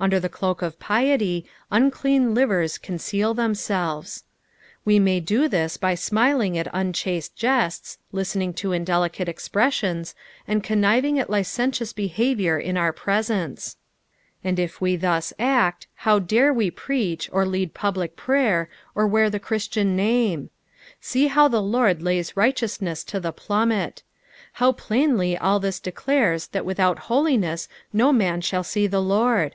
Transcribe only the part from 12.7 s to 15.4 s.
our presence; and if we thus